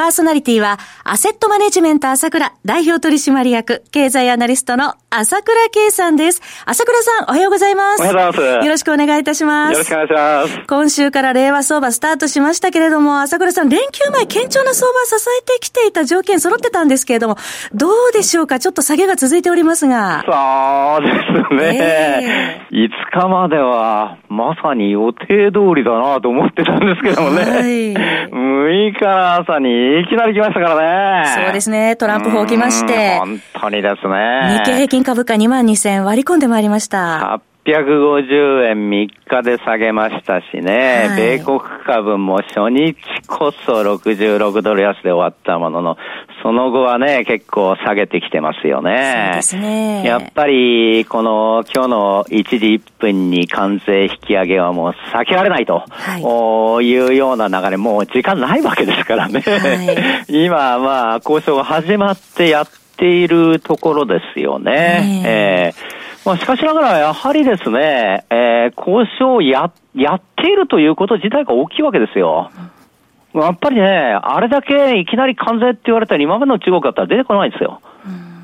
[0.00, 6.40] パーソナリティは、アセットマネジメント朝倉代表取締役、経済アナリストの朝倉慶さんです。
[6.64, 8.02] 朝倉さん、おはようございます。
[8.02, 8.64] おはようございます。
[8.64, 9.72] よろしくお願いいたします。
[9.72, 10.66] よろしくお願いします。
[10.68, 17.36] 今週から令和相場スタートしましたけれども、朝倉さん、連休前、堅調な相場を支えてきていた条件揃ってたんですけれども、
[17.74, 18.58] どうでしょうか？
[18.58, 20.24] ちょっと下げが続いておりますが。
[20.24, 21.10] そうで
[21.50, 22.64] すね。
[22.70, 27.42] えー、5日までは、まさに予定通りだなと思ってたんですけどもね。
[27.42, 27.92] はい、
[28.32, 31.44] 6日の朝にいきなり来ましたからね。
[31.46, 31.96] そうですね。
[31.96, 33.18] トランプ法来まして。
[33.18, 34.58] 本当にですね。
[34.64, 37.40] 日経平均株価2万2000円割り込んでまいりました。
[37.66, 42.96] 850円3日で下げましたしね、はい、米国株も初日
[43.28, 45.98] こそ66ドル安で終わったものの、
[46.42, 49.40] その後はね、結構下げてきてますよね。
[49.52, 50.04] ね。
[50.06, 59.40] やっぱり、この今日の1時1分に関税引き上げはもう避けられないと、はい、いうような流れ、もう時間ないわけですからね。
[59.40, 65.22] はい、 今、まあ、交渉が始まってやっているところですよね。
[65.26, 72.50] えーまあ、しかしながら、やはりですね、えー、交渉をや、やっているということ自体が大きいわけですよ。
[73.34, 77.80] やっぱりね、あれだけいきなり関税って言われたら今までの中国だったら出てこないんですよ。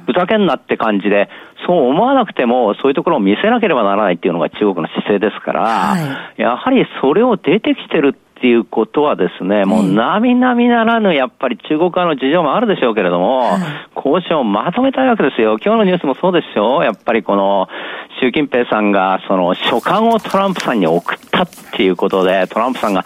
[0.06, 1.28] ふざけんなって感じで、
[1.66, 5.98] そう思わなくても、そういうところを見せなければならないっていうのが中国の姿勢ですから、は
[6.38, 13.56] い、やはりそれを出てきてるっていうことはですね、もう並々ならぬ、やっぱり中国側の事情もあるでしょうけれども、
[13.96, 15.56] 交渉をまとめたいわけですよ。
[15.58, 17.66] 今日のニュースもそうでしょやっぱりこの、
[18.20, 23.04] 習近平さんが、その、書簡をトランプさんに送ったっていうことで、トランプさんが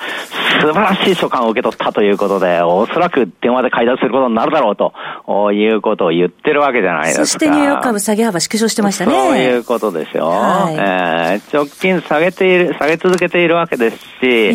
[0.60, 7.26] 素晴らしい書簡を受け取ったということで、おそらく電話で会談することになるだろうということを言ってるわけじゃないですか。
[7.26, 9.12] そしてニューヨーク株下げ幅縮小してましたね。
[9.12, 10.28] そういうことでしょ。
[10.28, 14.54] はい、えー、直近下げている、下げ続けているわけですし、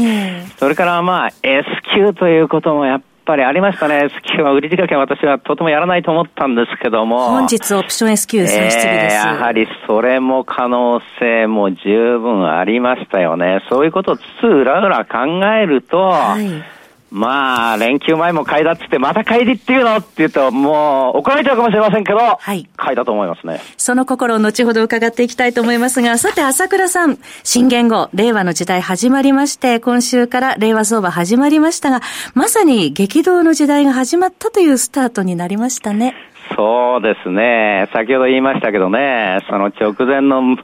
[0.66, 4.06] それからまあ S q ということもやっぱりありましたね。
[4.06, 7.30] S q は売り仕掛けは私はとてもやらないと思ったんですけども。
[7.30, 13.62] 本日オプション S q 選出日です、えー、やはりそれも可能性も十分ありましたよね。
[13.70, 15.20] そういうことをつつ裏裏考
[15.54, 16.75] えると、はい
[17.16, 22.68] まあ、連休前も買いだっつって、また買いでっていうのって言うと、もう怒られちゃうかもしれませんけど、はい。
[22.76, 23.62] 買いだと思いますね。
[23.78, 32.02] その心を後ほど伺っていきたいと思いますが、さて、朝倉さん、新元号、令和の時代始まりまして、今週から令和相場始まりましたが、
[32.34, 36.16] まさに激動の時代が始まったというスタートになりましたね。
[36.58, 37.88] そうですね。
[37.94, 40.58] 先ほど言いましたけどね、その直前の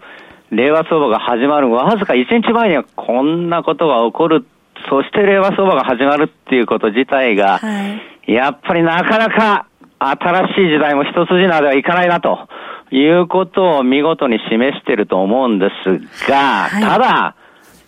[0.49, 4.45] 令和相場が始まるわずか1日前にはこんなことが起こる
[4.91, 7.97] そして令和相場が始まるっていうこと自体が、は
[8.27, 9.65] い、やっぱりなかなか
[9.99, 12.49] 新しい時代も一筋縄ではいかないなと
[12.91, 17.35] いうことを見事に示していると思うんですが、はい、ただ、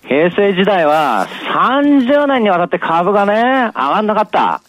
[0.07, 4.61] 平成時代は30年にわたって株がね、上がんなかった。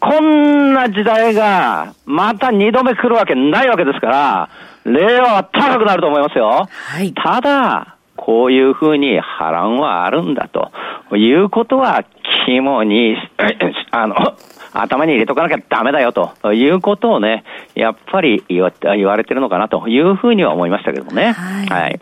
[0.00, 4.48] こんな時代がまた二度目来るわけないわけですから、
[4.84, 6.68] 令和は高くなると思いますよ。
[6.68, 10.70] はい、ただ、こういうふうに波乱はあるんだと
[11.16, 12.04] いうことは
[12.46, 13.16] 肝に、
[13.90, 14.36] あの、
[14.72, 17.44] 頭に入れとかなきゃダメだよということをね、
[17.74, 21.32] やっぱり言わ言われてるのかなというふうには思いましたけどもね。
[21.32, 21.66] はい。
[21.66, 22.00] はい、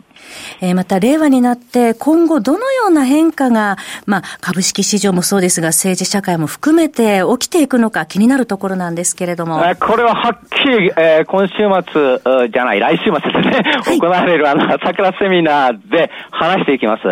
[0.61, 9.63] えー、また、令和になって今後どのような変化が、まあ、株式市場もそうですが、政治社会も含めて起きていくのか気になるところなんですけれども。
[9.65, 11.55] えー、これははっきり、えー、今週
[11.91, 17.03] 末、じゃない、来週末ですね、はい、行われるあの、桜セミナーで話していきます。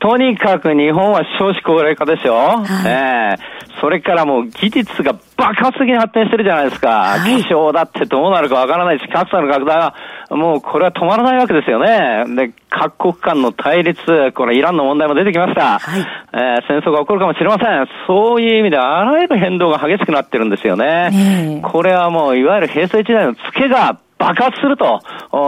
[0.00, 2.34] とにかく日本は少子高齢化ですよ。
[2.34, 7.18] はい、えー、それからもう技術が爆発的に発展してるじゃないですか。
[7.18, 9.94] はい、気象だってどうなるかわからないし、格差の拡大は
[10.30, 12.24] もうこれは止まらないわけですよね。
[12.36, 15.78] で、各国間の対立、これイランの問題も出てきました。
[15.80, 16.00] はい、
[16.32, 17.88] えー、戦争が起こるかもしれません。
[18.06, 21.60] そういう意味であらゆる変動が激しくなってるんですよね。
[21.64, 25.00] これはもういわゆる平成時代の付けが爆発すると。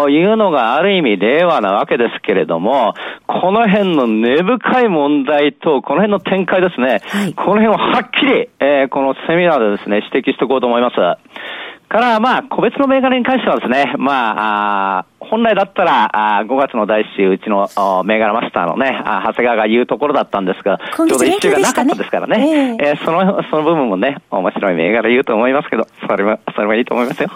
[0.08, 2.94] いうのがある意味令和なわけですけれども、
[3.26, 10.96] この辺の根深い問題と、この辺の展開ですね、はい、この辺をはっきり、えー、このセミナーでですね、指摘しておこうと思います。
[11.88, 17.68] から、まあ、個別の銘柄に関してはですね、まあ、あ本来だったら、あ5月の第一週、うちの
[18.04, 27.30] 銘柄マスターのね、あ長谷川が言うところだったんですが、ちょうど一週がなかったですからね、えー、えー、その、その部分もね、面白い銘柄言うと思いますけど、それは、それはいいと思いますよ。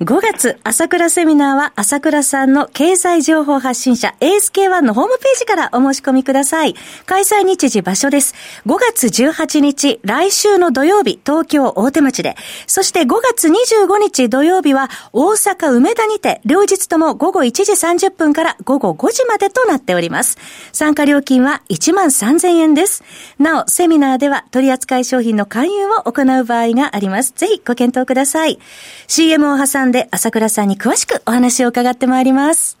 [0.00, 6.74] 5月、朝倉セミナーは朝倉さんの経済情報発信者 ASK1 のホームページからお申し込みください。
[7.06, 8.34] 開催日時場所です。
[8.66, 12.36] 5月18日、来週の土曜日、東京大手町で。
[12.66, 20.38] そして5月25日土曜日は大阪梅田にて、両日とも午後1時30分から午後5時までとなっております。
[20.72, 23.04] 参加料金は1万3000円です。
[23.38, 27.32] なお、セミナーでは取扱い商品の勧誘を行う場合があります。
[27.36, 28.58] ぜひご検討ください。
[29.06, 32.78] CM を挟んで朝倉さんに詳しくお話を伺ってまいります。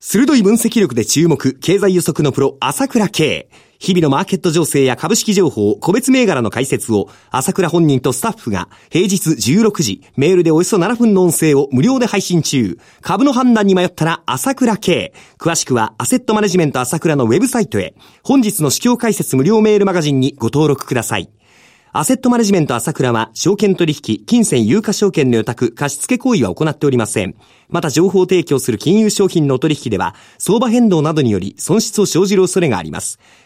[0.00, 3.48] 鋭い分析力で注目、経済予測のプロ、朝倉慶。
[3.82, 12.78] 日々のマーケット情勢や株式情報、個別銘柄の解説を、朝倉本人とスタッフが、平日16時、メールでおよそ7分の音声を無料で配信中。
[13.00, 15.12] 株の判断に迷ったら、朝倉慶。
[15.36, 17.96] 詳しくは、アセットマネジメント朝倉のウェブサイトへ。
[18.22, 21.28] 本日の市況解説無料メールマガジンにご登録ください。
[21.94, 27.34] アセットマネジメント朝倉は、証券取引、金銭有価証券の予託、貸付行為は行っておりません。
[27.68, 33.18] また情報提供する金融商品の取引では、相場変動などにより損失を生じる恐れがあります。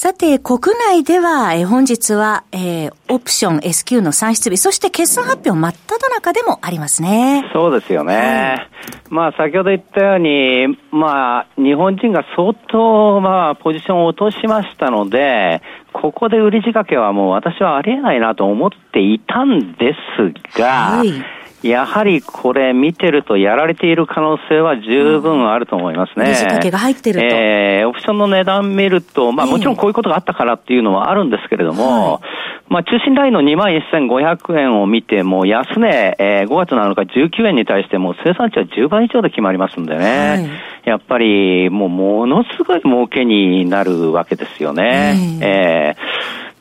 [0.00, 7.50] さて、国内では、え本日は、えー、オプション S q の算出日、そして決算発表真っ只中でもありますね。
[7.52, 8.14] そうですよね。
[8.14, 8.68] はい、
[9.10, 15.62] まあ、先ほど言ったように、まあ、日本人が相当、まあ、ポジションを落としましたので、
[15.92, 26.34] ここで売り仕掛けはもう私はありえないなと思っていたんですが、はいやはりこれ見てるとやられている可能性は十分あると思いますね。
[26.34, 27.26] 仕掛けが入ってると。
[27.26, 40.04] えー、オプションの値段見ると、まあもちろんこういうことがあったからっていうのはあるんですけれども、はい、まあ中心ラインの21,500円を見ても安値、えー、5月7日19円に対しても生産地は10倍以上で決まりますんでね。
[40.04, 40.48] はい、
[40.84, 45.16] やっぱりもうものすごい儲けになるわけですよね。
[45.42, 46.07] えー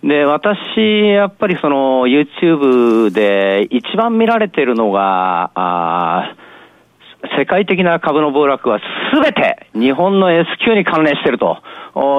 [0.04, 0.58] で、私、
[1.08, 6.36] やっぱりその YouTube で一番見られてるのが、あ
[7.38, 8.80] 世界的な株の暴落は
[9.14, 11.58] すべて日本の S q に関連していると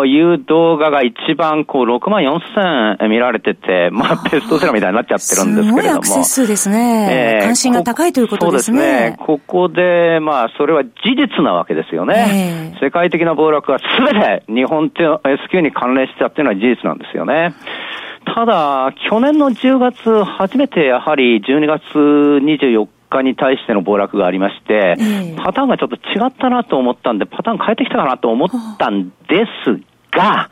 [0.05, 6.03] いう動画が一番こう6万4千見られてて、 まあベストセラーみたいになっちゃってるんですけれども。
[6.03, 7.09] すごいアクセス数ですね。
[7.11, 8.79] えー、関心が高いということですね。
[8.79, 9.17] そうですね。
[9.21, 12.73] ここで、まあそれは事実なわけですよね。
[12.75, 17.55] えー、世界的な暴落はすべて日本と S q に関連してたっていうのは事実なんですよね。
[18.35, 24.97] ただ、去年の10月、初めてやはり12月24日に対しての暴落がありまして、
[25.43, 30.51] パターンがちょっと違ったなと思ったんで、パターン変えてきたかなと思ったんですが、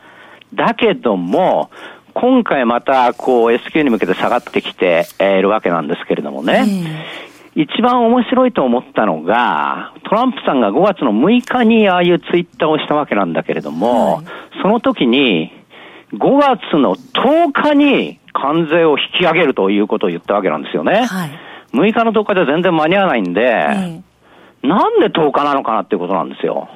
[0.53, 1.69] だけども、
[2.13, 6.65] 今回またこう S q に向けて下がってきているわけなんですけれどもね。
[7.57, 14.25] 一番面白いと思ったのが、トランプさんが5月の6日にああいうツイッターをしたわけなんだけれども、はい、
[14.61, 15.51] その時に、
[16.13, 21.07] 5月の10日に関税を引き上げるということを言ったわけなんですよね。
[21.07, 21.31] はい、
[21.73, 24.03] 6日の10日じゃ全然間に合わないんで、
[24.63, 26.69] なんで10日なのかなっていうことなんですよ。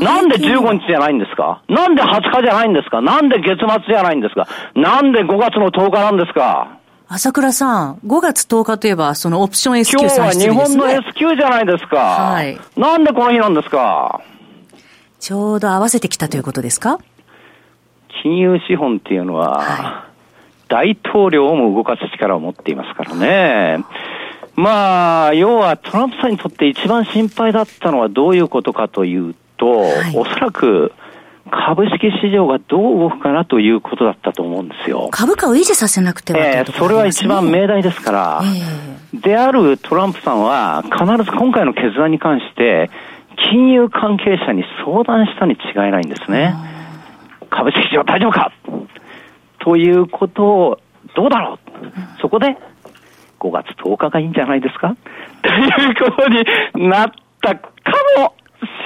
[0.00, 1.62] なんで15日じゃないんですか？
[1.68, 3.00] なんで20日じゃないんですか？
[3.00, 4.48] なんで月末じゃないんですか？
[4.74, 6.78] なんで5月の10日なんですか？
[7.06, 11.98] 朝倉さん、5月10日といえば、そのオプション S q 今日は日本の S q じゃないですか。
[11.98, 12.58] はい。
[12.76, 14.20] なんでこの日なんですか？
[15.20, 16.98] ちょうど合わせてきたということですか？
[18.22, 20.11] 金融資本っていうのは、はい、
[20.72, 23.84] 大統領も動かす力を持っていますからね。
[24.56, 30.92] まあ、要はトランプさんにとって一番心配だったのはどういうことかというと、はい、おそらく
[31.50, 35.08] 株式市場がどう動くかなということだったと思うんですよ。
[35.10, 42.90] 株価を維持させなくては、ね、えー、それは一番命題ですから、えー、であるトランプさんは必ず今回の決断に関して、
[43.50, 46.54] 金融関係者に相談したに違いないんですね。
[47.50, 48.50] 株式市場大丈夫か？
[49.64, 50.78] ということを、
[51.14, 51.58] どうだろう？
[52.20, 52.56] そこで、
[53.40, 54.96] 5月10日がいいんじゃないですか？
[55.42, 57.70] ということになったか
[58.18, 58.34] も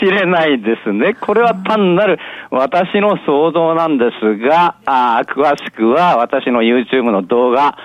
[0.01, 1.15] しれないですね。
[1.15, 2.19] これは単なる
[2.51, 7.77] 私の想像なんですが、あ詳しくは私の YouTube の動画、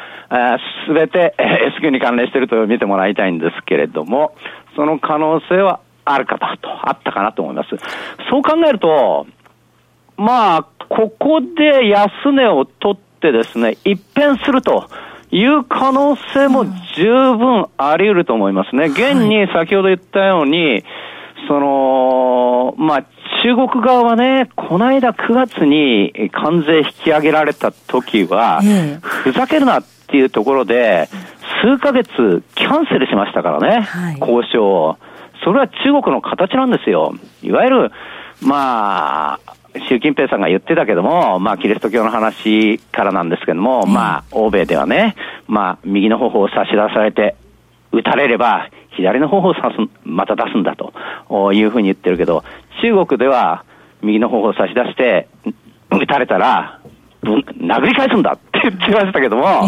[0.87, 4.35] すべて S q に関連していると見てもらいたいんですけれども、
[4.75, 6.47] その可能性はあるかと、
[6.89, 7.69] あったかなと思います。
[8.29, 9.27] そう考えると、
[10.17, 14.89] まあ、ここで安値を取ってですね、一変すると
[15.31, 16.65] いう可能性も
[16.97, 18.87] 十分あり得ると思いますね。
[18.87, 20.83] 現に先ほど言ったように、
[21.47, 23.03] その、まあ、
[23.41, 28.61] 中国側はね、この間9月に関税引き上げられた時は、
[29.01, 31.07] ふざけるなっていうところで、
[31.63, 33.87] 数ヶ月キャンセルしましたからね、
[34.19, 34.97] 交渉を。
[35.43, 37.15] それは中国の形なんですよ。
[37.41, 37.91] いわゆる、
[38.41, 39.39] まあ、
[39.87, 45.15] 習近平さんが言ってたけども、まあ、キリスト教の話からなんですけども、まあ、欧米ではね、
[45.47, 47.35] まあ、右の頬を差し出されて、
[47.91, 52.43] 撃たれれば、左の頬を刺す、また出すんだというふうに言ってるけど、
[52.81, 53.63] 中国では、
[54.01, 55.27] 右の頬を差し出して、
[55.91, 56.79] 撃たれたら、
[57.23, 59.63] 殴り返すんだって言ってましたけども、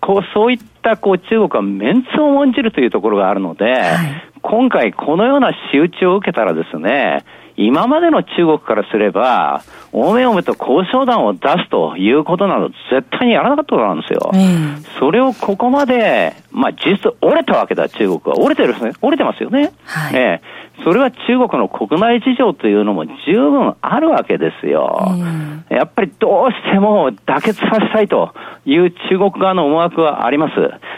[0.00, 7.24] こうそういったこう中国はメンツを重んじるというところがあるので、はい、今回このような仕打ちを受けたらですね、
[7.58, 14.30] 今までの中国からすれば、おめおめと交渉団を出すということなど絶対にやらなかったことなんですよ。
[14.32, 18.38] うん、それをここまで、まあ実質折れたわけだ、中国は。
[18.38, 18.92] 折れてるですね。
[19.02, 19.72] 折れてますよね。
[19.84, 25.08] はい、ええそれは中国の国内事情というのも十分あるわけですよ。
[25.10, 28.32] うん、やっぱりどうしても妥結させたいと
[28.64, 30.54] いう中国側の思惑はあります。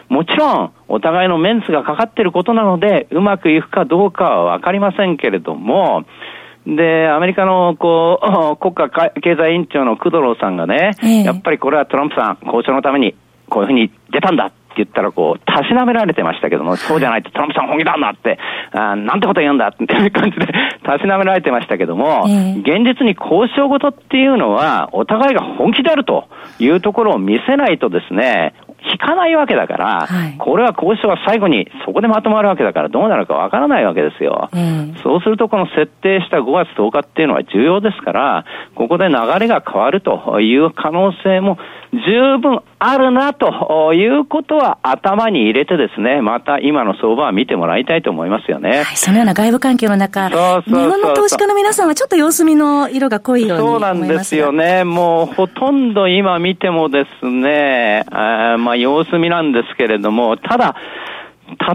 [0.09, 6.05] もちろん、お互いのメンツがかかっていることなので、うまくいくかどうかはわかりませんけれども、
[6.67, 13.14] で、アメリカの、こう、 国家経済委員長のクドローさんがね、えー、やっぱりこれはトランプさん、交渉のために、
[13.49, 18.38] こういうふうに出たんだって言ったら、こう、たしなめられてましたけども、そうじゃないとトランプさん本気だんだって、
[18.73, 20.47] あなんてこと言うんだっていう感じで、
[20.85, 28.52] たしなめられてましたけども、えー、現実に交渉事っていうのは、お互いが本気であるというところを見せないとですね、
[28.92, 34.49] 引かないわけだから、はい、これは交渉は最後にそこでまとまるわけだからどうなるかわからないわけですよ。
[34.52, 38.44] うん、そうするとこの設定した5月10日っていうのは重要ですから、
[38.75, 41.58] ここで流れが変わるという可能性も
[41.92, 48.84] 十分あるなということは頭に入れてですね、また今の相場は見てもらいたいと思いますよね。
[48.84, 54.84] はい、そのような外部環境の中、日本の投資家の皆さんはちょっと様子見の色が濃いようにそうなんですよね。
[54.84, 60.76] もうほとんど今見てもですね、あまあ様子見なんですけれども、ただ、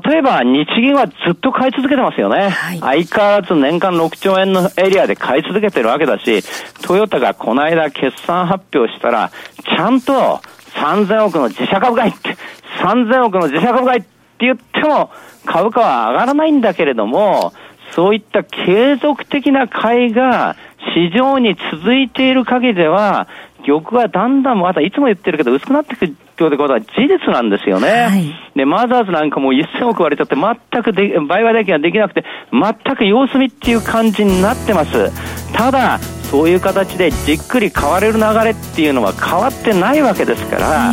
[0.06, 2.50] 例えば日銀はずっと買い続けてますよね。
[2.50, 6.44] はい、相変わらず年間6兆円のエリアで買い続けてるわけだし、
[6.84, 9.32] トヨタがこの間決算発表したら、
[9.64, 10.42] ちゃんと
[10.76, 12.38] 3000億の自社株買いって、
[12.82, 14.08] 3000億の自社株買いって
[14.40, 15.12] 言っても
[15.46, 17.54] 株価は上がらないんだけれども、
[17.96, 20.56] そういった継続的な買いが
[20.96, 23.28] 市場に続いている限りでは、
[23.66, 27.90] 玉はだんだんまたいつも言ってるけど薄くなってくるってことは事実なんですよね。
[27.90, 35.12] はい、で、マザーズなんかも1000億割れちゃって全くで、売買代金ができなくて全く様子見っていう感じになってます。
[35.54, 36.00] ただ、
[36.30, 40.92] そういう形でじっくり変われる流れっていうのは変わってないわけですから、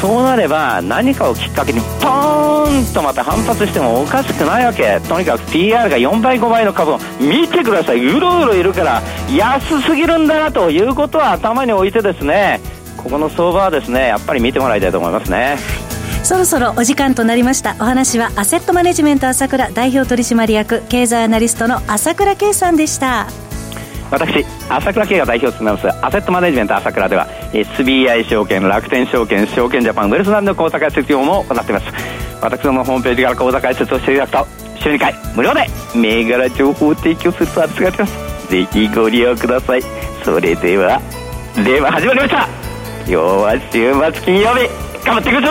[0.00, 5.00] そうなれば何かをきっかけにポーンとまた反発してもおかしくないわけ。
[5.08, 8.04] とにかく PR が4倍5倍の株を見てください。
[8.04, 9.02] うろうろいるから
[9.34, 12.60] 安すぎるんだなということは頭に置いてですね
[13.04, 15.58] ここの相場はですねやっぱり見てもらいたいと思いますね。
[16.24, 17.76] そろそろお時間となりました。
[17.78, 23.28] お話はアセットマネジメント朝倉代表取締役経済アナリストの朝倉慶さんでした。
[24.10, 31.86] 私朝倉慶が代表を務めますアセットマネジメント朝倉では SBI 証券楽天証券証券ジャパンウェルスランド口座開設業も行っています。
[32.40, 38.48] 私どものホームページから口座開設をしていただくと週2回無料で銘柄情報を提供するサービスがあります。
[38.48, 39.82] ぜひご利用ください。
[40.24, 41.02] それでは
[41.62, 42.63] では始まりました
[43.06, 44.66] 今日は週末金曜日。
[45.04, 45.48] 頑張っていくぞ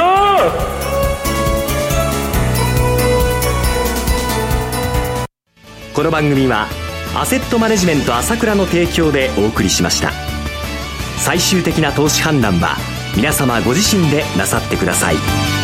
[5.93, 6.65] この番組は
[7.15, 10.11] アセットマネジメント朝倉の提供でお送りしました。
[11.19, 12.75] 最終的な投資判断は
[13.15, 15.62] 皆様ご自身でなさってください。